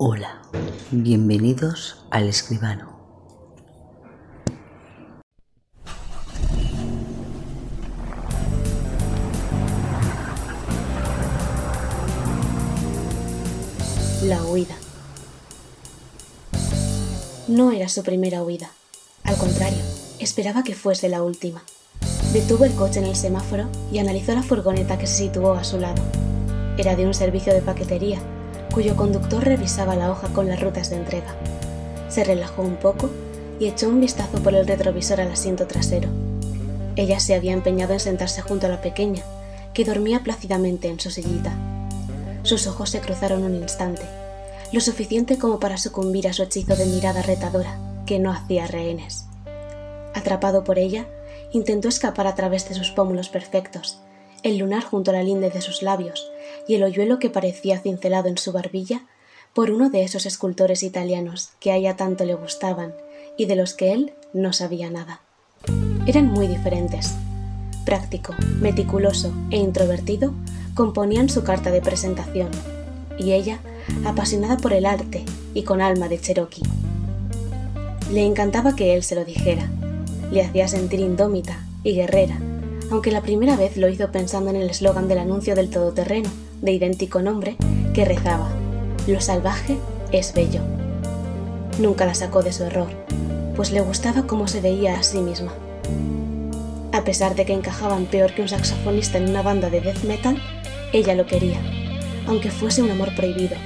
[0.00, 0.40] Hola,
[0.92, 2.96] bienvenidos al escribano.
[14.22, 14.76] La huida.
[17.48, 18.70] No era su primera huida.
[19.24, 19.82] Al contrario,
[20.20, 21.64] esperaba que fuese la última.
[22.32, 25.80] Detuvo el coche en el semáforo y analizó la furgoneta que se situó a su
[25.80, 26.00] lado.
[26.76, 28.20] Era de un servicio de paquetería,
[28.78, 31.34] cuyo conductor revisaba la hoja con las rutas de entrega.
[32.08, 33.10] Se relajó un poco
[33.58, 36.08] y echó un vistazo por el retrovisor al asiento trasero.
[36.94, 39.24] Ella se había empeñado en sentarse junto a la pequeña,
[39.74, 41.52] que dormía plácidamente en su sillita.
[42.44, 44.02] Sus ojos se cruzaron un instante,
[44.70, 49.24] lo suficiente como para sucumbir a su hechizo de mirada retadora, que no hacía rehenes.
[50.14, 51.04] Atrapado por ella,
[51.50, 53.98] intentó escapar a través de sus pómulos perfectos,
[54.42, 56.30] el lunar junto a la linde de sus labios
[56.66, 59.02] y el hoyuelo que parecía cincelado en su barbilla
[59.54, 62.94] por uno de esos escultores italianos que a ella tanto le gustaban
[63.36, 65.20] y de los que él no sabía nada.
[66.06, 67.14] Eran muy diferentes.
[67.84, 70.34] Práctico, meticuloso e introvertido
[70.74, 72.50] componían su carta de presentación,
[73.18, 73.58] y ella,
[74.04, 76.62] apasionada por el arte y con alma de Cherokee.
[78.12, 79.68] Le encantaba que él se lo dijera,
[80.30, 82.38] le hacía sentir indómita y guerrera,
[82.90, 86.30] aunque la primera vez lo hizo pensando en el eslogan del anuncio del todoterreno,
[86.62, 87.56] de idéntico nombre,
[87.94, 88.50] que rezaba,
[89.06, 89.78] Lo salvaje
[90.12, 90.60] es bello.
[91.78, 92.88] Nunca la sacó de su error,
[93.56, 95.52] pues le gustaba cómo se veía a sí misma.
[96.92, 100.42] A pesar de que encajaban peor que un saxofonista en una banda de death metal,
[100.92, 101.60] ella lo quería,
[102.26, 103.56] aunque fuese un amor prohibido,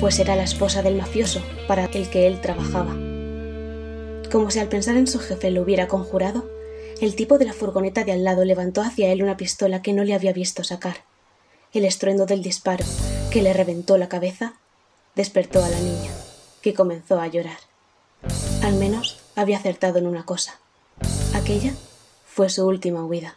[0.00, 2.94] pues era la esposa del mafioso para el que él trabajaba.
[4.30, 6.57] Como si al pensar en su jefe lo hubiera conjurado,
[7.00, 10.04] el tipo de la furgoneta de al lado levantó hacia él una pistola que no
[10.04, 10.96] le había visto sacar.
[11.72, 12.84] El estruendo del disparo,
[13.30, 14.54] que le reventó la cabeza,
[15.14, 16.10] despertó a la niña,
[16.60, 17.58] que comenzó a llorar.
[18.62, 20.58] Al menos había acertado en una cosa.
[21.34, 21.72] Aquella
[22.26, 23.36] fue su última huida.